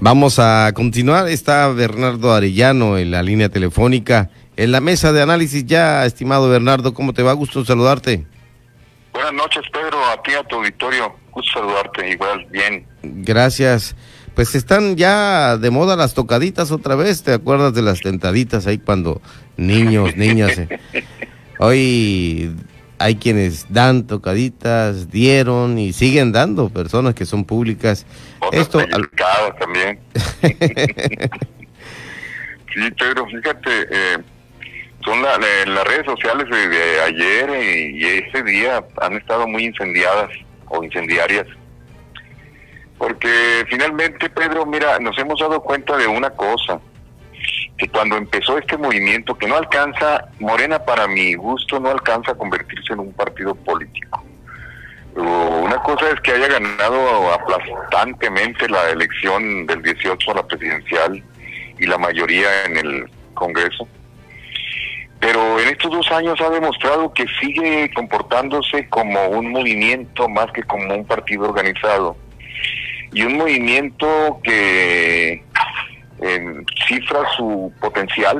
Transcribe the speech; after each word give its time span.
Vamos 0.00 0.38
a 0.38 0.70
continuar. 0.74 1.28
Está 1.28 1.68
Bernardo 1.68 2.32
Arellano 2.32 2.98
en 2.98 3.10
la 3.10 3.22
línea 3.22 3.48
telefónica. 3.48 4.30
En 4.56 4.70
la 4.72 4.80
mesa 4.80 5.12
de 5.12 5.22
análisis 5.22 5.66
ya, 5.66 6.04
estimado 6.06 6.48
Bernardo, 6.48 6.94
¿cómo 6.94 7.12
te 7.12 7.22
va? 7.22 7.32
Gusto 7.32 7.64
saludarte. 7.64 8.24
Buenas 9.12 9.32
noches, 9.32 9.62
Pedro, 9.72 9.98
a 10.04 10.22
ti, 10.22 10.32
a 10.34 10.44
tu 10.44 10.56
auditorio. 10.56 11.14
Gusto 11.32 11.60
saludarte, 11.60 12.10
igual, 12.10 12.46
bien. 12.50 12.86
Gracias. 13.02 13.96
Pues 14.36 14.54
están 14.54 14.96
ya 14.96 15.56
de 15.56 15.70
moda 15.70 15.96
las 15.96 16.14
tocaditas 16.14 16.70
otra 16.70 16.94
vez. 16.94 17.24
¿Te 17.24 17.32
acuerdas 17.32 17.74
de 17.74 17.82
las 17.82 18.00
tentaditas 18.00 18.68
ahí 18.68 18.78
cuando 18.78 19.20
niños, 19.56 20.16
niñas? 20.16 20.58
eh? 20.58 20.78
Hoy 21.58 22.54
hay 22.98 23.16
quienes 23.16 23.72
dan 23.72 24.06
tocaditas, 24.06 25.10
dieron 25.10 25.78
y 25.78 25.92
siguen 25.92 26.32
dando 26.32 26.68
personas 26.68 27.14
que 27.14 27.24
son 27.26 27.44
públicas. 27.44 28.04
Otras 28.40 28.62
Esto 28.62 28.78
al- 28.80 29.10
también. 29.58 29.98
sí, 32.74 32.90
Pedro, 32.98 33.26
fíjate, 33.26 33.70
eh, 33.90 34.18
son 35.04 35.22
la- 35.22 35.38
la- 35.38 35.72
las 35.72 35.84
redes 35.84 36.06
sociales 36.06 36.46
de, 36.50 36.68
de 36.68 37.00
ayer 37.00 37.50
y, 37.62 37.98
y 37.98 38.04
ese 38.04 38.42
día 38.42 38.84
han 39.00 39.14
estado 39.16 39.46
muy 39.46 39.64
incendiadas 39.64 40.30
o 40.66 40.82
incendiarias. 40.82 41.46
Porque 42.98 43.64
finalmente, 43.70 44.28
Pedro, 44.28 44.66
mira, 44.66 44.98
nos 44.98 45.16
hemos 45.18 45.38
dado 45.38 45.60
cuenta 45.62 45.96
de 45.96 46.08
una 46.08 46.30
cosa, 46.30 46.80
que 47.78 47.88
cuando 47.88 48.16
empezó 48.16 48.58
este 48.58 48.76
movimiento, 48.76 49.38
que 49.38 49.46
no 49.46 49.56
alcanza, 49.56 50.28
Morena 50.40 50.80
para 50.80 51.06
mi 51.06 51.34
gusto 51.34 51.78
no 51.78 51.90
alcanza 51.90 52.32
a 52.32 52.34
convertirse 52.34 52.92
en 52.92 53.00
un 53.00 53.12
partido 53.12 53.54
político. 53.54 54.24
Una 55.14 55.76
cosa 55.82 56.10
es 56.10 56.20
que 56.20 56.32
haya 56.32 56.48
ganado 56.48 57.32
aplastantemente 57.32 58.68
la 58.68 58.90
elección 58.90 59.66
del 59.66 59.82
18 59.82 60.30
a 60.30 60.34
la 60.34 60.46
presidencial 60.46 61.22
y 61.78 61.86
la 61.86 61.98
mayoría 61.98 62.64
en 62.66 62.76
el 62.76 63.10
Congreso. 63.34 63.88
Pero 65.20 65.58
en 65.60 65.68
estos 65.68 65.90
dos 65.90 66.10
años 66.12 66.40
ha 66.40 66.50
demostrado 66.50 67.12
que 67.12 67.26
sigue 67.40 67.90
comportándose 67.94 68.88
como 68.88 69.28
un 69.28 69.50
movimiento 69.50 70.28
más 70.28 70.50
que 70.52 70.62
como 70.62 70.94
un 70.94 71.04
partido 71.04 71.44
organizado. 71.44 72.16
Y 73.12 73.22
un 73.22 73.38
movimiento 73.38 74.38
que 74.44 75.42
eh, 76.20 76.64
cifra 76.86 77.20
su 77.36 77.72
potencial 77.80 78.38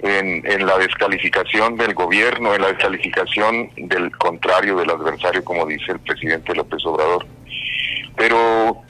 en, 0.00 0.42
en 0.50 0.66
la 0.66 0.76
descalificación 0.78 1.76
del 1.76 1.94
gobierno, 1.94 2.54
en 2.54 2.62
la 2.62 2.68
descalificación 2.68 3.70
del 3.76 4.10
contrario, 4.16 4.76
del 4.76 4.90
adversario, 4.90 5.42
como 5.44 5.64
dice 5.66 5.92
el 5.92 6.00
presidente 6.00 6.54
López 6.54 6.84
Obrador. 6.84 7.26
Pero 8.16 8.82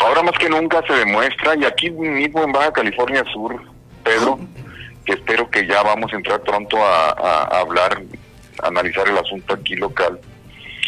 ahora 0.00 0.22
más 0.22 0.38
que 0.38 0.48
nunca 0.48 0.82
se 0.86 0.94
demuestra, 0.94 1.54
y 1.56 1.64
aquí 1.64 1.90
mismo 1.90 2.42
en 2.42 2.52
Baja 2.52 2.72
California 2.72 3.22
Sur, 3.32 3.60
Pedro, 4.02 4.38
que 5.04 5.12
espero 5.12 5.50
que 5.50 5.66
ya 5.66 5.82
vamos 5.82 6.12
a 6.12 6.16
entrar 6.16 6.40
pronto 6.42 6.78
a- 6.82 7.10
a 7.10 7.60
hablar, 7.60 8.02
a 8.62 8.68
analizar 8.68 9.06
el 9.08 9.18
asunto 9.18 9.54
aquí 9.54 9.76
local. 9.76 10.18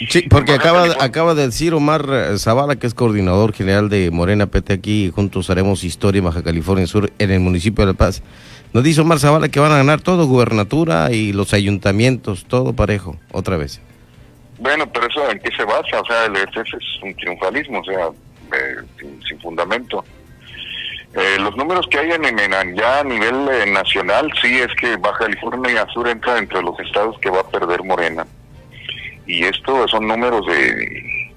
Sí, 0.08 0.22
porque 0.28 0.52
acaba, 0.52 0.86
acaba 1.00 1.34
de 1.34 1.46
decir 1.46 1.74
Omar 1.74 2.04
eh, 2.10 2.38
Zavala, 2.38 2.76
que 2.76 2.86
es 2.86 2.94
coordinador 2.94 3.52
general 3.52 3.88
de 3.88 4.10
Morena 4.10 4.46
PT 4.46 4.72
aquí, 4.72 5.04
y 5.06 5.10
juntos 5.10 5.48
haremos 5.50 5.84
historia 5.84 6.18
en 6.18 6.24
Baja 6.24 6.42
California 6.42 6.86
Sur, 6.86 7.10
en 7.18 7.30
el 7.30 7.40
municipio 7.40 7.84
de 7.86 7.92
La 7.92 7.96
Paz. 7.98 8.22
Nos 8.72 8.82
dice 8.84 9.02
Omar 9.02 9.18
Zavala 9.20 9.48
que 9.48 9.60
van 9.60 9.70
a 9.72 9.76
ganar 9.76 10.00
todo, 10.00 10.26
gubernatura 10.26 11.12
y 11.12 11.32
los 11.32 11.52
ayuntamientos, 11.52 12.46
todo 12.46 12.72
parejo, 12.72 13.16
otra 13.30 13.56
vez. 13.56 13.80
Bueno, 14.58 14.90
pero 14.92 15.06
eso 15.08 15.30
en 15.30 15.38
qué 15.40 15.50
se 15.56 15.64
basa, 15.64 16.00
o 16.00 16.06
sea, 16.06 16.24
el- 16.26 16.36
ese 16.36 16.60
es 16.60 17.02
un 17.02 17.14
triunfalismo, 17.14 17.80
o 17.80 17.84
sea, 17.84 18.06
eh, 18.06 18.76
sin, 18.98 19.22
sin 19.28 19.38
fundamento. 19.40 20.04
Eh, 21.14 21.36
los 21.40 21.54
números 21.56 21.86
que 21.90 21.98
hay 21.98 22.10
en, 22.12 22.24
en- 22.24 22.74
ya 22.76 23.00
a 23.00 23.04
nivel 23.04 23.46
eh, 23.50 23.70
nacional, 23.70 24.32
sí 24.40 24.58
es 24.58 24.68
que 24.80 24.96
Baja 24.96 25.18
California 25.26 25.86
Sur 25.92 26.08
entra 26.08 26.38
entre 26.38 26.62
los 26.62 26.78
estados 26.80 27.18
que 27.18 27.28
va 27.28 27.40
a 27.40 27.48
perder 27.48 27.82
Morena. 27.84 28.26
Y 29.32 29.44
esto 29.44 29.86
son 29.88 30.06
números 30.06 30.44
de, 30.46 31.32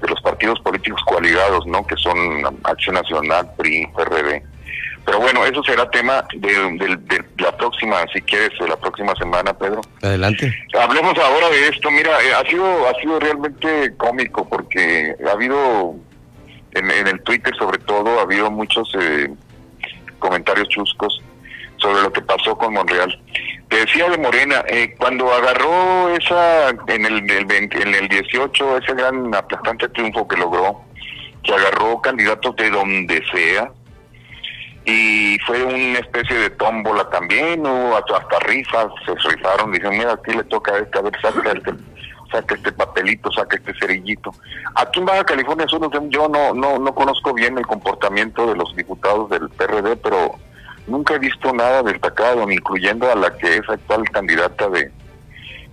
de 0.00 0.08
los 0.08 0.20
partidos 0.20 0.60
políticos 0.60 1.00
coaligados, 1.06 1.66
¿no? 1.66 1.86
Que 1.86 1.96
son 1.96 2.16
Acción 2.64 2.94
Nacional, 2.96 3.48
PRI, 3.56 3.86
PRD. 3.96 4.42
Pero 5.04 5.18
bueno, 5.18 5.44
eso 5.44 5.62
será 5.64 5.90
tema 5.90 6.24
de, 6.34 6.48
de- 6.48 6.96
de 6.96 7.24
la 7.38 7.56
próxima, 7.56 7.96
si 8.12 8.20
quieres, 8.20 8.50
de 8.60 8.68
la 8.68 8.76
próxima 8.76 9.14
semana, 9.16 9.52
Pedro. 9.52 9.80
Adelante. 10.02 10.54
Hablemos 10.78 11.18
ahora 11.18 11.48
de 11.48 11.68
esto. 11.68 11.90
Mira, 11.90 12.10
eh, 12.22 12.34
ha 12.34 12.48
sido 12.48 12.88
ha 12.88 12.94
sido 13.00 13.18
realmente 13.18 13.94
cómico 13.96 14.48
porque 14.48 15.16
ha 15.26 15.32
habido 15.32 15.96
en, 16.74 16.90
en 16.90 17.06
el 17.08 17.20
Twitter 17.22 17.52
sobre 17.58 17.78
todo 17.78 18.20
ha 18.20 18.22
habido 18.22 18.50
muchos 18.50 18.92
eh, 19.00 19.28
comentarios 20.20 20.68
chuscos 20.68 21.20
sobre 21.82 22.02
lo 22.02 22.12
que 22.12 22.22
pasó 22.22 22.56
con 22.56 22.72
Monreal. 22.72 23.20
Te 23.68 23.76
decía 23.76 24.08
de 24.08 24.18
Morena, 24.18 24.64
eh, 24.68 24.94
cuando 24.98 25.32
agarró 25.32 26.08
esa 26.10 26.70
en 26.70 27.04
el, 27.04 27.30
el 27.30 27.44
20 27.44 27.82
en 27.82 27.94
el 27.94 28.08
18 28.08 28.78
ese 28.78 28.94
gran 28.94 29.34
aplastante 29.34 29.88
triunfo 29.88 30.28
que 30.28 30.36
logró, 30.36 30.82
que 31.42 31.52
agarró 31.52 32.00
candidatos 32.00 32.54
de 32.56 32.70
donde 32.70 33.22
sea, 33.32 33.72
y 34.84 35.38
fue 35.46 35.62
una 35.62 35.98
especie 35.98 36.36
de 36.36 36.50
tómbola 36.50 37.08
también, 37.10 37.60
hubo 37.60 37.96
hasta, 37.96 38.16
hasta 38.16 38.38
rifas, 38.40 38.88
se 39.04 39.14
rifaron, 39.30 39.72
dijeron, 39.72 39.96
mira, 39.96 40.12
aquí 40.12 40.32
le 40.32 40.44
toca 40.44 40.72
a 40.72 40.78
este, 40.78 40.98
a 40.98 41.02
ver, 41.02 41.12
saca 41.22 41.52
este, 41.52 41.72
saca 42.32 42.54
este 42.54 42.72
papelito, 42.72 43.30
saca 43.30 43.56
este 43.56 43.72
cerillito. 43.74 44.34
Aquí 44.74 44.98
en 44.98 45.06
Baja 45.06 45.24
California 45.24 45.66
yo 45.68 46.28
no, 46.28 46.54
no, 46.54 46.78
no 46.78 46.94
conozco 46.94 47.32
bien 47.32 47.58
el 47.58 47.66
comportamiento 47.66 48.46
de 48.46 48.56
los 48.56 48.74
diputados 48.74 49.30
del 49.30 49.48
PRD, 49.50 49.96
pero 49.96 50.36
nunca 50.86 51.14
he 51.14 51.18
visto 51.18 51.52
nada 51.52 51.82
destacado, 51.82 52.50
incluyendo 52.50 53.10
a 53.10 53.14
la 53.16 53.36
que 53.36 53.56
es 53.56 53.68
actual 53.68 54.08
candidata 54.10 54.68
de, 54.68 54.90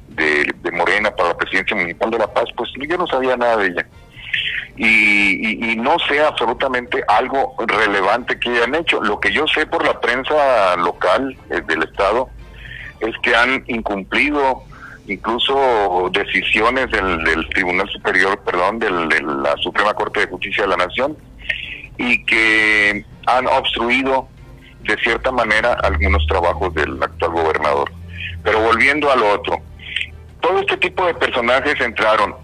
de, 0.10 0.54
de 0.62 0.72
Morena 0.72 1.12
para 1.12 1.30
la 1.30 1.38
presidencia 1.38 1.76
municipal 1.76 2.10
de 2.12 2.20
La 2.20 2.34
Paz, 2.34 2.46
pues 2.56 2.70
yo 2.76 2.98
no 2.98 3.08
sabía 3.08 3.36
nada 3.38 3.58
de 3.58 3.68
ella 3.68 3.86
y, 4.76 4.86
y- 4.88 5.72
y 5.72 5.76
no 5.76 5.98
sé 6.08 6.22
absolutamente 6.22 7.04
algo 7.08 7.56
relevante 7.68 8.40
que 8.40 8.50
hayan 8.50 8.76
hecho. 8.76 9.02
Lo 9.02 9.20
que 9.20 9.32
yo 9.32 9.46
sé 9.48 9.66
por 9.66 9.86
la 9.86 10.00
prensa 10.00 10.78
local 10.78 11.38
eh, 11.50 11.62
del 11.68 11.84
Estado 11.84 12.30
es 13.02 13.14
que 13.22 13.36
han 13.36 13.64
incumplido 13.68 14.64
incluso 15.08 16.10
decisiones 16.14 16.90
del, 16.92 17.24
del 17.26 17.50
Tribunal 17.50 17.90
Superior, 17.90 18.40
perdón, 18.46 18.80
del- 18.80 19.10
de 19.10 19.22
la 19.22 19.58
Suprema 19.58 19.94
Corte 19.96 20.22
de 20.22 20.28
Justicia 20.28 20.64
de 20.64 20.70
la 20.70 20.78
Nación 20.78 21.18
y 21.98 22.24
que 22.26 23.04
han 23.26 23.48
obstruido 23.48 24.30
de 24.82 24.96
cierta 24.98 25.32
manera 25.32 25.74
algunos 25.84 26.26
trabajos 26.28 26.74
del 26.74 27.02
actual 27.02 27.32
gobernador. 27.32 27.92
Pero 28.44 28.60
volviendo 28.62 29.12
al 29.12 29.22
otro, 29.24 29.58
todo 30.42 30.60
este 30.60 30.78
tipo 30.78 31.06
de 31.06 31.14
personajes 31.16 31.80
entraron 31.82 32.36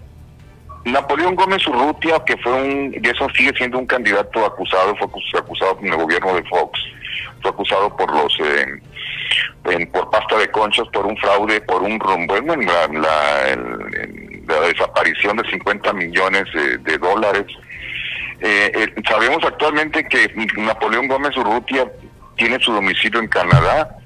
Napoleón 0.84 1.34
Gómez 1.34 1.66
Urrutia, 1.66 2.22
que 2.24 2.36
fue 2.36 2.52
un, 2.52 2.94
y 3.02 3.08
eso 3.08 3.26
sigue 3.36 3.52
siendo 3.56 3.78
un 3.78 3.86
candidato 3.86 4.44
acusado, 4.44 4.94
fue 4.96 5.08
acus- 5.08 5.34
acusado 5.38 5.78
en 5.80 5.88
el 5.88 5.96
gobierno 5.96 6.34
de 6.34 6.42
Fox, 6.44 6.78
fue 7.42 7.50
acusado 7.50 7.96
por 7.96 8.08
los, 8.14 8.38
eh, 8.40 9.86
por 9.92 10.08
pasta 10.10 10.36
de 10.38 10.48
conchas, 10.50 10.86
por 10.92 11.06
un 11.06 11.16
fraude, 11.16 11.60
por 11.62 11.82
un 11.82 11.98
rumbo, 11.98 12.36
en 12.36 12.46
la, 12.66 12.86
la 14.46 14.60
desaparición 14.68 15.36
de 15.38 15.50
50 15.50 15.92
millones 15.94 16.44
de, 16.54 16.78
de 16.78 16.98
dólares. 16.98 17.46
Eh, 18.40 18.70
eh, 18.74 18.94
sabemos 19.08 19.42
actualmente 19.44 20.04
que 20.06 20.30
Napoleón 20.58 21.08
Gómez 21.08 21.36
Urrutia 21.36 21.90
tiene 22.36 22.58
su 22.60 22.72
domicilio 22.72 23.20
en 23.20 23.28
Canadá, 23.28 23.96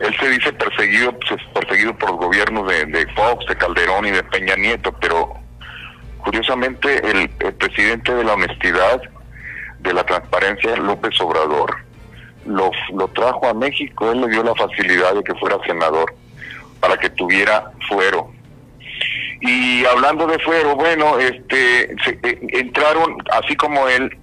él 0.00 0.14
se 0.20 0.28
dice 0.28 0.52
perseguido, 0.52 1.18
pues, 1.28 1.40
perseguido 1.54 1.96
por 1.96 2.10
los 2.10 2.18
gobiernos 2.20 2.66
de, 2.68 3.06
Fox, 3.14 3.46
de 3.46 3.56
Calderón 3.56 4.06
y 4.06 4.10
de 4.10 4.22
Peña 4.24 4.54
Nieto, 4.56 4.92
pero 5.00 5.34
curiosamente 6.18 6.98
el, 7.10 7.30
el 7.40 7.54
presidente 7.54 8.14
de 8.14 8.24
la 8.24 8.34
honestidad, 8.34 9.00
de 9.80 9.92
la 9.94 10.04
transparencia, 10.04 10.76
López 10.76 11.18
Obrador, 11.20 11.76
lo, 12.44 12.70
lo 12.94 13.08
trajo 13.08 13.48
a 13.48 13.54
México, 13.54 14.12
él 14.12 14.20
le 14.20 14.28
dio 14.28 14.42
la 14.42 14.54
facilidad 14.54 15.14
de 15.14 15.24
que 15.24 15.34
fuera 15.34 15.56
senador 15.66 16.14
para 16.80 16.96
que 16.96 17.08
tuviera 17.10 17.70
fuero. 17.88 18.30
Y 19.40 19.84
hablando 19.86 20.26
de 20.26 20.38
fuero, 20.40 20.74
bueno, 20.76 21.18
este 21.18 21.94
se- 22.04 22.18
eh, 22.22 22.38
entraron, 22.52 23.16
así 23.32 23.54
como 23.56 23.86
él, 23.88 24.16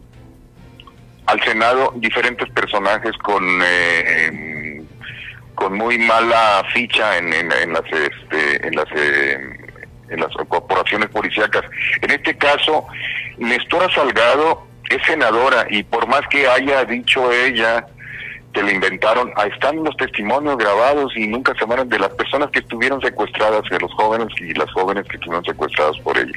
al 1.25 1.41
Senado 1.43 1.93
diferentes 1.95 2.49
personajes 2.51 3.15
con 3.17 3.43
eh, 3.63 4.83
con 5.55 5.77
muy 5.77 5.97
mala 5.97 6.63
ficha 6.73 7.17
en, 7.17 7.33
en, 7.33 7.73
las 7.73 7.83
este, 7.85 8.67
en 8.67 8.75
las 8.75 8.87
eh, 8.95 9.57
en 10.09 10.19
las 10.19 10.33
corporaciones 10.47 11.09
policíacas. 11.09 11.63
En 12.01 12.11
este 12.11 12.37
caso, 12.37 12.85
Nestora 13.37 13.89
Salgado 13.93 14.67
es 14.89 15.01
senadora 15.05 15.65
y 15.69 15.83
por 15.83 16.07
más 16.07 16.21
que 16.29 16.47
haya 16.47 16.85
dicho 16.85 17.31
ella 17.31 17.85
que 18.53 18.63
le 18.63 18.73
inventaron, 18.73 19.31
ahí 19.35 19.49
están 19.49 19.83
los 19.83 19.95
testimonios 19.97 20.57
grabados 20.57 21.15
y 21.17 21.27
nunca 21.27 21.53
se 21.57 21.65
van 21.65 21.89
de 21.89 21.99
las 21.99 22.09
personas 22.09 22.51
que 22.51 22.59
estuvieron 22.59 23.01
secuestradas, 23.01 23.63
de 23.69 23.79
los 23.79 23.91
jóvenes 23.93 24.27
y 24.39 24.53
las 24.53 24.71
jóvenes 24.71 25.05
que 25.07 25.17
estuvieron 25.17 25.43
secuestradas 25.43 25.97
por 25.99 26.17
ella. 26.17 26.31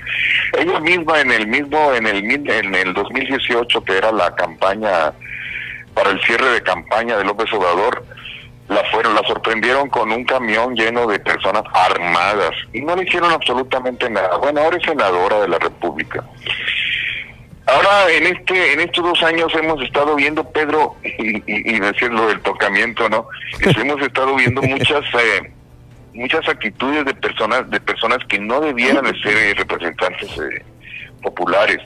Ella 0.59 0.81
misma 0.81 1.21
en 1.21 1.31
el 1.31 1.47
mismo, 1.47 1.93
en 1.93 2.07
el, 2.07 2.25
en 2.25 2.75
el 2.75 2.95
2018, 2.95 3.85
que 3.85 3.99
era 3.99 4.11
la 4.13 4.35
campaña, 4.35 5.13
para 5.95 6.11
el 6.11 6.21
cierre 6.23 6.51
de 6.51 6.63
campaña 6.63 7.17
de 7.19 7.25
López 7.25 7.53
Obrador, 7.53 8.05
la 8.69 8.83
fueron, 8.91 9.15
la 9.15 9.23
sorprendieron 9.23 9.89
con 9.89 10.11
un 10.11 10.25
camión 10.25 10.75
lleno 10.75 11.07
de 11.07 11.21
personas 11.21 11.63
armadas 11.73 12.51
y 12.73 12.81
no 12.81 12.97
le 12.97 13.05
hicieron 13.05 13.31
absolutamente 13.31 14.11
nada. 14.11 14.37
Bueno, 14.39 14.61
ahora 14.61 14.77
es 14.77 14.83
senadora 14.83 15.41
de 15.41 15.49
la 15.49 15.59
República. 15.59 16.25
Ahora, 17.77 18.11
en 18.11 18.27
este, 18.27 18.73
en 18.73 18.81
estos 18.81 19.05
dos 19.05 19.23
años 19.23 19.55
hemos 19.55 19.83
estado 19.83 20.17
viendo, 20.17 20.51
Pedro, 20.51 20.97
y, 21.05 21.43
y, 21.47 21.79
decirlo 21.79 22.27
del 22.29 22.41
tocamiento, 22.41 23.07
¿no? 23.11 23.29
hemos 23.61 24.01
estado 24.01 24.35
viendo 24.35 24.63
muchas, 24.63 25.05
eh, 25.13 25.53
muchas 26.15 26.49
actitudes 26.49 27.05
de 27.05 27.13
personas, 27.13 27.69
de 27.69 27.79
personas 27.79 28.19
que 28.31 28.39
no 28.39 28.63
debieran 28.63 29.05
de 29.05 29.21
ser 29.21 29.37
eh, 29.37 29.55
representantes 29.55 30.31
eh, 30.39 30.65
populares, 31.21 31.83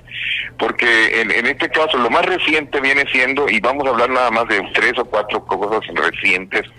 porque 0.60 1.22
en, 1.22 1.32
en, 1.32 1.46
este 1.46 1.68
caso 1.68 1.98
lo 1.98 2.08
más 2.08 2.24
reciente 2.24 2.80
viene 2.80 3.04
siendo, 3.10 3.48
y 3.48 3.58
vamos 3.58 3.84
a 3.88 3.90
hablar 3.90 4.10
nada 4.10 4.30
más 4.30 4.46
de 4.46 4.62
tres 4.72 4.96
o 4.96 5.04
cuatro 5.04 5.44
cosas 5.44 5.82
recientes, 5.92 6.70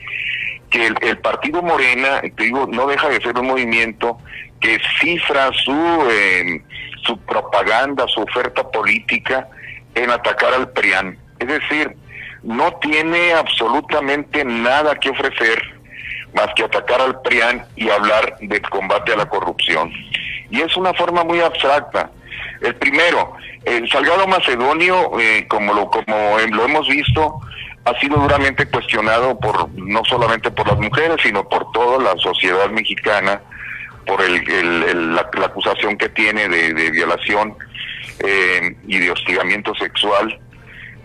que 0.71 0.88
el, 0.88 0.95
el 1.01 1.18
partido 1.19 1.62
Morena, 1.62 2.21
te 2.21 2.44
digo, 2.45 2.65
no 2.68 2.88
deja 2.88 3.09
de 3.09 3.21
ser 3.21 3.38
un 3.38 3.47
movimiento 3.47 4.18
que 4.59 4.79
cifra 5.00 5.51
su 5.53 6.07
eh, 6.09 6.63
su 7.06 7.18
propaganda, 7.18 8.07
su 8.07 8.21
oferta 8.21 8.69
política 8.69 9.47
en 9.95 10.09
atacar 10.09 10.53
al 10.53 10.69
PRIAN. 10.69 11.18
Es 11.39 11.47
decir, 11.47 11.95
no 12.44 12.71
tiene 12.75 13.33
absolutamente 13.33 14.44
nada 14.45 14.95
que 14.95 15.09
ofrecer 15.09 15.62
más 16.33 16.47
que 16.56 16.63
atacar 16.63 17.01
al 17.01 17.21
PRIAN 17.21 17.65
y 17.75 17.89
hablar 17.89 18.38
del 18.39 18.62
combate 18.69 19.13
a 19.13 19.17
la 19.17 19.25
corrupción. 19.25 19.91
Y 20.50 20.62
es 20.62 20.75
una 20.77 20.94
forma 20.94 21.24
muy 21.24 21.41
abstracta. 21.41 22.09
El 22.62 22.75
primero, 22.75 23.35
el 23.65 23.89
Salgado 23.89 24.27
Macedonio, 24.27 25.19
eh, 25.19 25.45
como, 25.47 25.74
lo, 25.74 25.89
como 25.89 26.38
lo 26.51 26.65
hemos 26.65 26.88
visto, 26.88 27.41
ha 27.85 27.99
sido 27.99 28.17
duramente 28.17 28.65
cuestionado 28.67 29.39
por 29.39 29.69
no 29.73 30.03
solamente 30.05 30.51
por 30.51 30.67
las 30.67 30.79
mujeres, 30.79 31.17
sino 31.23 31.47
por 31.47 31.71
toda 31.71 32.13
la 32.13 32.19
sociedad 32.21 32.69
mexicana 32.69 33.41
por 34.05 34.21
el, 34.21 35.15
la, 35.15 35.21
acusación 35.21 35.97
que 35.97 36.09
tiene 36.09 36.47
de, 36.47 36.91
violación 36.91 37.55
eh, 38.19 38.75
y 38.87 38.97
de 38.97 39.11
hostigamiento 39.11 39.73
sexual. 39.75 40.39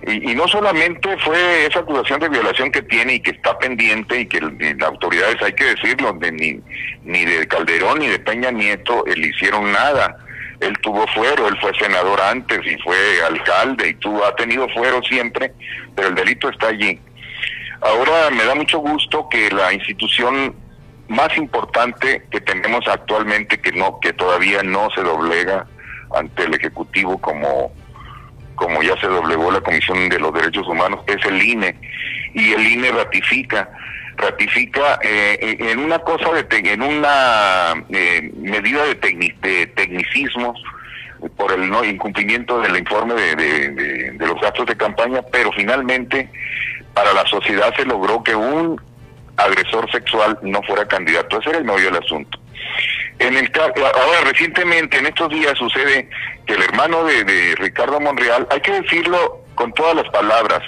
Y, 0.06 0.34
no 0.34 0.46
solamente 0.46 1.16
fue 1.18 1.66
esa 1.66 1.80
acusación 1.80 2.20
de 2.20 2.28
violación 2.28 2.70
que 2.70 2.82
tiene 2.82 3.14
y 3.14 3.20
que 3.20 3.32
está 3.32 3.58
pendiente 3.58 4.20
y 4.20 4.26
que 4.26 4.40
las 4.40 4.88
autoridades, 4.88 5.42
hay 5.42 5.52
que 5.52 5.64
decirlo, 5.64 6.12
de, 6.14 6.32
ni, 6.32 6.60
ni 7.04 7.24
de 7.24 7.46
Calderón 7.48 7.98
ni 8.00 8.08
de 8.08 8.18
Peña 8.18 8.50
Nieto 8.50 9.04
le 9.06 9.28
hicieron 9.28 9.72
nada. 9.72 10.16
Él 10.60 10.76
tuvo 10.82 11.06
fuero, 11.08 11.48
él 11.48 11.56
fue 11.60 11.72
senador 11.78 12.20
antes 12.20 12.60
y 12.64 12.76
fue 12.78 12.96
alcalde 13.26 13.90
y 13.90 13.94
tuvo, 13.94 14.24
ha 14.24 14.34
tenido 14.36 14.68
fuero 14.70 15.02
siempre, 15.02 15.52
pero 15.94 16.08
el 16.08 16.14
delito 16.14 16.48
está 16.48 16.68
allí. 16.68 16.98
Ahora 17.82 18.30
me 18.30 18.44
da 18.44 18.54
mucho 18.54 18.78
gusto 18.78 19.28
que 19.28 19.50
la 19.50 19.72
institución 19.72 20.54
más 21.08 21.36
importante 21.36 22.24
que 22.30 22.40
tenemos 22.40 22.86
actualmente 22.88 23.60
que 23.60 23.72
no 23.72 24.00
que 24.00 24.12
todavía 24.12 24.62
no 24.62 24.88
se 24.94 25.02
doblega 25.02 25.66
ante 26.16 26.44
el 26.44 26.54
ejecutivo 26.54 27.18
como 27.18 27.72
como 28.56 28.82
ya 28.82 28.98
se 29.00 29.06
doblegó 29.06 29.50
la 29.50 29.60
Comisión 29.60 30.08
de 30.08 30.18
los 30.18 30.32
Derechos 30.32 30.66
Humanos 30.66 31.00
es 31.06 31.24
el 31.26 31.40
INE 31.40 31.78
y 32.34 32.52
el 32.52 32.66
INE 32.66 32.90
ratifica 32.90 33.70
ratifica 34.16 34.98
eh, 35.02 35.56
en 35.58 35.78
una 35.78 35.98
cosa 36.00 36.30
de 36.32 36.46
en 36.50 36.82
una 36.82 37.74
eh, 37.90 38.30
medida 38.36 38.84
de, 38.84 38.94
de 39.40 39.66
tecnicismos 39.68 40.60
por 41.36 41.52
el 41.52 41.68
no 41.68 41.84
incumplimiento 41.84 42.60
del 42.60 42.76
informe 42.76 43.14
de, 43.14 43.36
de 44.12 44.26
los 44.26 44.40
gastos 44.40 44.66
de 44.66 44.76
campaña 44.76 45.22
pero 45.32 45.50
finalmente 45.52 46.30
para 46.94 47.12
la 47.12 47.26
sociedad 47.26 47.74
se 47.76 47.84
logró 47.84 48.22
que 48.22 48.34
un 48.34 48.80
agresor 49.36 49.90
sexual 49.90 50.38
no 50.42 50.62
fuera 50.62 50.86
candidato. 50.86 51.38
Ese 51.38 51.50
era 51.50 51.58
el 51.58 51.64
medio 51.64 51.90
del 51.90 52.02
asunto. 52.02 52.38
En 53.18 53.36
el 53.36 53.50
ahora 53.56 54.20
recientemente 54.24 54.98
en 54.98 55.06
estos 55.06 55.30
días 55.30 55.56
sucede 55.56 56.08
que 56.46 56.54
el 56.54 56.62
hermano 56.62 57.04
de, 57.04 57.54
Ricardo 57.58 58.00
Monreal, 58.00 58.46
hay 58.50 58.60
que 58.60 58.80
decirlo 58.80 59.44
con 59.54 59.72
todas 59.72 59.96
las 59.96 60.08
palabras, 60.10 60.60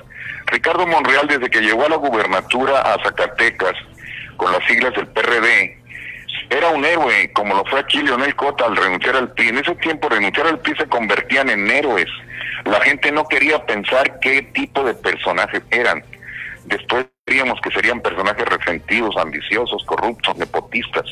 Ricardo 0.50 0.86
Monreal 0.86 1.26
desde 1.28 1.50
que 1.50 1.60
llegó 1.60 1.86
a 1.86 1.90
la 1.90 1.96
gubernatura 1.96 2.80
a 2.80 3.02
Zacatecas 3.02 3.74
con 4.36 4.52
las 4.52 4.64
siglas 4.66 4.94
del 4.94 5.08
PRD, 5.08 5.78
era 6.50 6.68
un 6.68 6.84
héroe, 6.84 7.30
como 7.32 7.54
lo 7.54 7.64
fue 7.66 7.80
aquí 7.80 8.02
Leonel 8.02 8.34
Cota 8.34 8.64
al 8.64 8.76
renunciar 8.76 9.16
al 9.16 9.32
PRI. 9.32 9.48
En 9.48 9.58
ese 9.58 9.74
tiempo 9.76 10.08
renunciar 10.08 10.46
al 10.46 10.60
PRI 10.60 10.76
se 10.76 10.86
convertían 10.86 11.50
en 11.50 11.70
héroes. 11.70 12.08
La 12.64 12.80
gente 12.80 13.12
no 13.12 13.26
quería 13.26 13.64
pensar 13.66 14.18
qué 14.20 14.42
tipo 14.42 14.82
de 14.82 14.94
personajes 14.94 15.62
eran. 15.70 16.02
Después 16.64 17.06
diríamos 17.26 17.60
que 17.60 17.70
serían 17.70 18.00
personajes 18.00 18.46
resentidos, 18.46 19.16
ambiciosos, 19.16 19.84
corruptos, 19.84 20.36
nepotistas. 20.36 21.04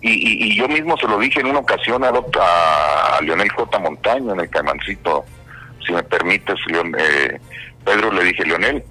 Y, 0.00 0.56
yo 0.56 0.66
mismo 0.68 0.96
se 0.96 1.06
lo 1.06 1.18
dije 1.18 1.40
en 1.40 1.46
una 1.46 1.60
ocasión 1.60 2.02
a, 2.02 2.08
a, 2.08 3.20
Leonel 3.22 3.50
J. 3.50 3.78
Montaño 3.78 4.32
en 4.32 4.40
el 4.40 4.50
Caimancito, 4.50 5.24
si 5.86 5.92
me 5.92 6.02
permites, 6.02 6.58
eh, 6.98 7.40
Pedro, 7.84 8.12
le 8.12 8.24
dije, 8.24 8.44
Leonel, 8.44 8.82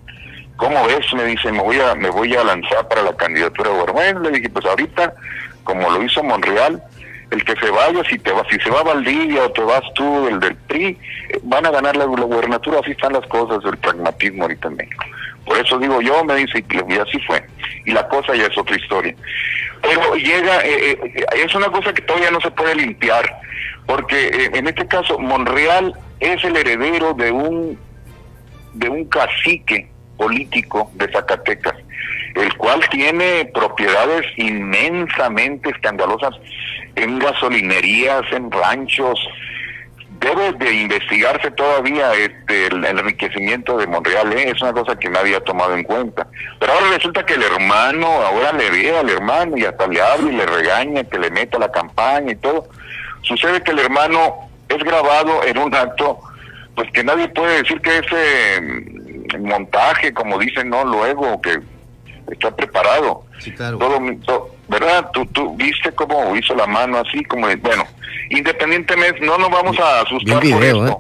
¿cómo 0.57 0.85
ves? 0.87 1.05
Me 1.13 1.25
dice, 1.25 1.51
me 1.51 1.61
voy 1.61 1.79
a, 1.79 1.95
me 1.95 2.09
voy 2.09 2.35
a 2.35 2.43
lanzar 2.43 2.87
para 2.87 3.03
la 3.03 3.15
candidatura 3.15 3.71
de 3.71 3.91
Bueno, 3.91 4.19
le 4.21 4.31
dije, 4.31 4.49
pues 4.49 4.65
ahorita, 4.65 5.13
como 5.63 5.89
lo 5.89 6.03
hizo 6.03 6.23
Monreal, 6.23 6.81
el 7.31 7.45
que 7.45 7.55
se 7.55 7.69
vaya, 7.71 8.03
si 8.09 8.19
te 8.19 8.31
va, 8.31 8.43
si 8.49 8.59
se 8.59 8.69
va 8.69 8.81
a 8.81 8.83
Valdivia 8.83 9.45
o 9.45 9.51
te 9.51 9.61
vas 9.61 9.81
tú, 9.95 10.27
el 10.27 10.39
del 10.39 10.55
PRI, 10.55 10.97
van 11.43 11.65
a 11.65 11.71
ganar 11.71 11.95
la, 11.95 12.05
la 12.05 12.23
gubernatura, 12.25 12.79
así 12.79 12.91
están 12.91 13.13
las 13.13 13.25
cosas, 13.27 13.63
el 13.65 13.77
pragmatismo 13.77 14.43
ahorita 14.43 14.67
en. 14.67 14.89
Por 15.45 15.57
eso 15.57 15.79
digo 15.79 16.01
yo, 16.01 16.23
me 16.23 16.35
dice, 16.35 16.63
y 16.87 16.93
así 16.97 17.19
fue. 17.25 17.43
Y 17.85 17.91
la 17.91 18.07
cosa 18.07 18.35
ya 18.35 18.45
es 18.45 18.57
otra 18.57 18.75
historia. 18.75 19.15
Pero 19.81 20.15
llega, 20.15 20.63
eh, 20.63 20.91
eh, 20.91 21.25
es 21.33 21.55
una 21.55 21.67
cosa 21.67 21.93
que 21.93 22.01
todavía 22.01 22.31
no 22.31 22.39
se 22.41 22.51
puede 22.51 22.75
limpiar, 22.75 23.25
porque 23.87 24.27
eh, 24.27 24.51
en 24.53 24.67
este 24.67 24.87
caso 24.87 25.17
Monreal 25.17 25.93
es 26.19 26.43
el 26.43 26.55
heredero 26.55 27.13
de 27.13 27.31
un, 27.31 27.79
de 28.73 28.89
un 28.89 29.05
cacique 29.05 29.89
político 30.17 30.91
de 30.93 31.11
Zacatecas, 31.11 31.75
el 32.35 32.55
cual 32.57 32.81
tiene 32.89 33.49
propiedades 33.53 34.25
inmensamente 34.37 35.69
escandalosas 35.69 36.35
en 36.95 37.19
gasolinerías, 37.19 38.23
en 38.31 38.51
ranchos, 38.51 39.19
debe 40.21 40.53
de 40.53 40.73
investigarse 40.73 41.49
todavía 41.51 42.13
este, 42.13 42.67
el, 42.67 42.85
enriquecimiento 42.85 43.77
de 43.77 43.87
Monreal, 43.87 44.31
¿eh? 44.33 44.51
es 44.51 44.61
una 44.61 44.71
cosa 44.71 44.95
que 44.95 45.09
nadie 45.09 45.35
ha 45.35 45.41
tomado 45.41 45.73
en 45.73 45.83
cuenta. 45.83 46.27
Pero 46.59 46.73
ahora 46.73 46.85
resulta 46.95 47.25
que 47.25 47.33
el 47.33 47.43
hermano, 47.43 48.07
ahora 48.07 48.53
le 48.53 48.69
ve 48.69 48.95
al 48.95 49.09
hermano 49.09 49.57
y 49.57 49.65
hasta 49.65 49.87
le 49.87 49.99
habla 49.99 50.31
y 50.31 50.35
le 50.35 50.45
regaña, 50.45 51.03
que 51.05 51.17
le 51.17 51.31
meta 51.31 51.57
la 51.57 51.71
campaña 51.71 52.33
y 52.33 52.35
todo. 52.35 52.69
Sucede 53.23 53.63
que 53.63 53.71
el 53.71 53.79
hermano 53.79 54.49
es 54.69 54.77
grabado 54.83 55.43
en 55.43 55.57
un 55.57 55.73
acto, 55.73 56.19
pues 56.75 56.91
que 56.91 57.03
nadie 57.03 57.27
puede 57.29 57.61
decir 57.61 57.79
que 57.81 57.97
ese 57.97 58.61
mm, 58.61 59.47
montaje, 59.47 60.13
como 60.13 60.37
dicen, 60.39 60.69
no, 60.69 60.83
luego, 60.85 61.41
que 61.41 61.59
está 62.31 62.55
preparado. 62.55 63.25
Sí, 63.39 63.51
claro. 63.51 63.77
Todo, 63.77 64.51
¿Verdad? 64.67 65.09
Tú, 65.11 65.25
tú 65.27 65.55
viste 65.57 65.91
cómo 65.91 66.35
hizo 66.35 66.55
la 66.55 66.65
mano 66.65 66.99
así, 66.99 67.23
como, 67.25 67.47
bueno, 67.57 67.85
independientemente, 68.29 69.19
no 69.19 69.37
nos 69.37 69.49
vamos 69.49 69.77
a 69.79 70.01
asustar 70.01 70.39
por 70.39 70.63
esto. 70.63 70.99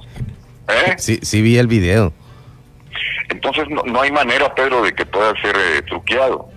¿eh? 0.67 0.73
¿Eh? 0.87 0.95
Sí, 0.97 1.19
sí 1.21 1.41
vi 1.41 1.57
el 1.57 1.67
video. 1.67 2.11
Entonces 3.29 3.69
no, 3.69 3.83
no 3.83 4.01
hay 4.01 4.11
manera, 4.11 4.53
Pedro, 4.53 4.81
de 4.83 4.93
que 4.93 5.05
pueda 5.05 5.33
ser 5.41 5.55
eh, 5.55 5.81
truqueado. 5.83 6.49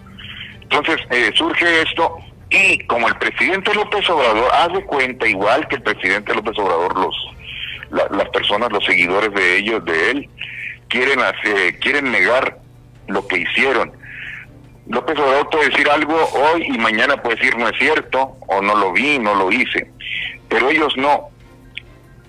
Entonces 0.62 0.97
surge 1.37 1.83
esto 1.83 2.16
y 2.50 2.78
como 2.87 3.09
el 3.09 3.16
presidente 3.16 3.73
López 3.75 4.09
Obrador, 4.11 4.50
haz 4.52 4.73
de 4.73 4.85
cuenta, 4.85 5.26
igual 5.28 5.68
que 5.68 5.76
el 5.76 5.83
presidente 5.83 6.35
López 6.35 6.59
Obrador, 6.59 6.99
los 6.99 7.14
las 7.90 8.28
personas, 8.30 8.70
los 8.72 8.84
seguidores 8.84 9.32
de 9.34 9.58
ellos, 9.58 9.84
de 9.84 10.10
él, 10.10 10.28
quieren 10.88 11.20
hacer, 11.20 11.78
quieren 11.80 12.10
negar 12.10 12.58
lo 13.08 13.26
que 13.26 13.38
hicieron. 13.38 13.92
López 14.86 15.18
Obrador 15.18 15.48
puede 15.50 15.70
decir 15.70 15.88
algo 15.88 16.14
hoy 16.14 16.66
y 16.66 16.78
mañana 16.78 17.16
puede 17.22 17.36
decir 17.36 17.56
no 17.56 17.68
es 17.68 17.78
cierto, 17.78 18.36
o 18.46 18.60
no 18.60 18.74
lo 18.74 18.92
vi, 18.92 19.18
no 19.18 19.34
lo 19.34 19.50
hice 19.50 19.88
pero 20.54 20.70
ellos 20.70 20.96
no. 20.96 21.30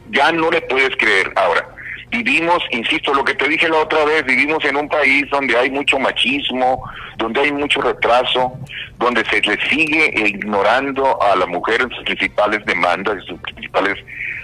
Ya 0.09 0.31
no 0.31 0.49
le 0.49 0.59
puedes 0.61 0.95
creer. 0.97 1.31
Ahora, 1.35 1.69
vivimos, 2.09 2.57
insisto, 2.71 3.13
lo 3.13 3.23
que 3.23 3.35
te 3.35 3.47
dije 3.47 3.69
la 3.69 3.77
otra 3.77 4.03
vez, 4.03 4.25
vivimos 4.25 4.65
en 4.65 4.77
un 4.77 4.89
país 4.89 5.25
donde 5.29 5.55
hay 5.55 5.69
mucho 5.69 5.99
machismo, 5.99 6.83
donde 7.17 7.41
hay 7.41 7.51
mucho 7.51 7.81
retraso, 7.81 8.53
donde 8.97 9.23
se 9.25 9.41
le 9.41 9.57
sigue 9.69 10.11
ignorando 10.27 11.21
a 11.21 11.35
la 11.35 11.45
mujer 11.45 11.81
en 11.81 11.89
sus 11.91 12.03
principales 12.03 12.65
demandas, 12.65 13.17
en 13.17 13.25
sus 13.25 13.39
principales 13.41 14.03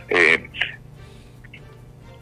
eh, 0.09 0.47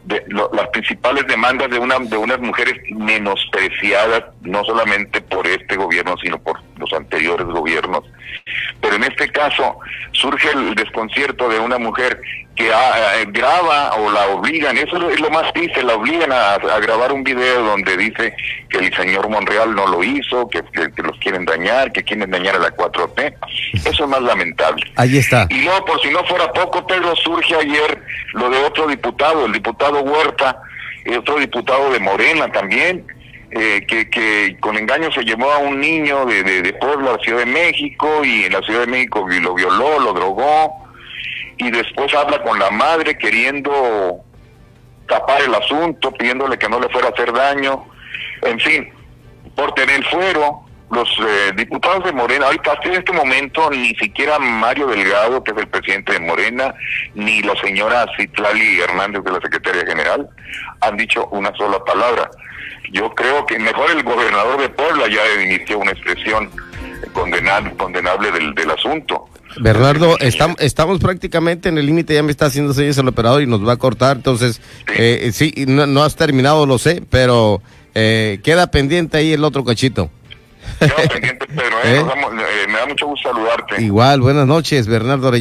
de 0.04 0.24
las 0.28 0.68
principales 0.68 1.26
demandas 1.26 1.70
de 1.70 1.78
una 1.78 1.98
de 1.98 2.16
unas 2.16 2.40
mujeres 2.40 2.74
menospreciadas 2.90 4.24
no 4.42 4.64
solamente 4.64 5.20
por 5.20 5.46
este 5.46 5.76
gobierno 5.76 6.16
sino 6.22 6.38
por 6.38 6.60
los 6.78 6.92
anteriores 6.92 7.46
gobiernos. 7.46 8.04
Pero 8.80 8.96
en 8.96 9.04
este 9.04 9.28
caso 9.30 9.78
surge 10.12 10.50
el 10.52 10.74
desconcierto 10.74 11.48
de 11.48 11.58
una 11.58 11.78
mujer 11.78 12.20
que 12.60 12.70
ah, 12.70 13.14
eh, 13.16 13.26
graba 13.28 13.94
o 13.94 14.10
la 14.10 14.26
obligan, 14.28 14.76
eso 14.76 15.10
es 15.10 15.18
lo 15.18 15.30
más 15.30 15.50
triste, 15.54 15.82
la 15.82 15.94
obligan 15.94 16.30
a, 16.30 16.58
grabar 16.58 17.10
un 17.10 17.24
video 17.24 17.62
donde 17.62 17.96
dice 17.96 18.34
que 18.68 18.78
el 18.78 18.94
señor 18.94 19.30
Monreal 19.30 19.74
no 19.74 19.86
lo 19.86 20.04
hizo, 20.04 20.46
que, 20.48 20.62
los 21.02 21.18
quieren 21.20 21.46
dañar, 21.46 21.90
que 21.90 22.02
quieren 22.02 22.30
dañar 22.30 22.56
a 22.56 22.58
la 22.58 22.76
4T. 22.76 23.34
Eso 23.72 24.04
es 24.04 24.10
más 24.10 24.20
lamentable. 24.20 24.92
Ahí 24.96 25.16
está. 25.16 25.46
Y 25.48 25.62
luego, 25.62 25.86
por 25.86 26.02
si 26.02 26.10
no 26.10 26.22
fuera 26.24 26.52
poco, 26.52 26.86
Pedro, 26.86 27.16
surge 27.16 27.54
ayer 27.54 28.02
lo 28.34 28.50
de 28.50 28.58
otro 28.58 28.86
diputado, 28.86 29.46
el 29.46 29.52
diputado 29.52 30.02
Huerta, 30.02 30.60
y 31.06 31.14
otro 31.14 31.38
diputado 31.38 31.90
de 31.90 31.98
Morena 31.98 32.52
también, 32.52 33.06
eh, 33.52 33.86
que, 33.88 34.10
que 34.10 34.58
con 34.60 34.76
engaño 34.76 35.10
se 35.12 35.22
llevó 35.22 35.50
a 35.50 35.58
un 35.58 35.80
niño 35.80 36.26
de, 36.26 36.42
de, 36.42 36.60
de 36.60 36.72
Puebla 36.74 37.10
a 37.10 37.16
la 37.16 37.22
Ciudad 37.22 37.38
de 37.38 37.46
México 37.46 38.22
y 38.22 38.44
en 38.44 38.52
la 38.52 38.60
Ciudad 38.60 38.80
de 38.80 38.86
México 38.86 39.26
lo 39.26 39.54
violó, 39.54 39.98
lo 39.98 40.12
drogó 40.12 40.79
y 41.60 41.70
después 41.70 42.12
habla 42.14 42.42
con 42.42 42.58
la 42.58 42.70
madre 42.70 43.16
queriendo 43.16 44.20
tapar 45.06 45.42
el 45.42 45.54
asunto, 45.54 46.12
pidiéndole 46.12 46.58
que 46.58 46.68
no 46.68 46.80
le 46.80 46.88
fuera 46.88 47.08
a 47.08 47.10
hacer 47.10 47.32
daño, 47.32 47.84
en 48.42 48.58
fin, 48.60 48.92
por 49.54 49.72
tener 49.74 50.04
fuero, 50.04 50.64
los 50.90 51.08
eh, 51.20 51.52
diputados 51.54 52.04
de 52.04 52.12
Morena, 52.12 52.46
ahorita 52.46 52.72
hasta 52.72 52.88
en 52.88 52.94
este 52.94 53.12
momento 53.12 53.70
ni 53.70 53.94
siquiera 53.94 54.38
Mario 54.38 54.88
Delgado, 54.88 55.42
que 55.44 55.52
es 55.52 55.56
el 55.56 55.68
presidente 55.68 56.14
de 56.14 56.20
Morena, 56.20 56.74
ni 57.14 57.42
la 57.42 57.54
señora 57.60 58.06
Citlali 58.16 58.80
Hernández 58.80 59.22
de 59.22 59.30
la 59.30 59.40
Secretaría 59.40 59.86
General 59.86 60.28
han 60.80 60.96
dicho 60.96 61.28
una 61.30 61.54
sola 61.54 61.78
palabra. 61.84 62.28
Yo 62.90 63.14
creo 63.14 63.46
que 63.46 63.58
mejor 63.58 63.90
el 63.92 64.02
gobernador 64.02 64.60
de 64.60 64.68
Puebla 64.70 65.06
ya 65.06 65.42
inició 65.42 65.78
una 65.78 65.92
expresión 65.92 66.50
condenable, 67.12 67.76
condenable 67.76 68.32
del, 68.32 68.54
del 68.54 68.70
asunto. 68.72 69.28
Bernardo, 69.58 70.18
estamos, 70.20 70.56
estamos 70.60 70.98
prácticamente 71.00 71.68
en 71.68 71.78
el 71.78 71.86
límite, 71.86 72.14
ya 72.14 72.22
me 72.22 72.30
está 72.30 72.46
haciendo 72.46 72.72
señas 72.72 72.98
el 72.98 73.08
operador 73.08 73.42
y 73.42 73.46
nos 73.46 73.66
va 73.66 73.72
a 73.72 73.76
cortar, 73.76 74.16
entonces, 74.18 74.60
eh, 74.96 75.30
sí, 75.32 75.52
no, 75.66 75.86
no, 75.86 76.02
has 76.04 76.16
terminado, 76.16 76.66
lo 76.66 76.78
sé, 76.78 77.02
pero 77.10 77.62
eh, 77.94 78.40
queda 78.42 78.70
pendiente 78.70 79.18
ahí 79.18 79.32
el 79.32 79.44
otro 79.44 79.64
cachito. 79.64 80.10
Queda 80.78 80.94
pendiente, 81.10 81.46
pero 81.48 81.76
eh, 81.78 81.80
¿Eh? 81.84 82.04
eh 82.04 82.66
me 82.68 82.78
da 82.78 82.86
mucho 82.86 83.06
gusto 83.06 83.28
saludarte. 83.28 83.82
Igual, 83.82 84.20
buenas 84.20 84.46
noches, 84.46 84.86
Bernardo 84.86 85.28
Orellana. 85.28 85.38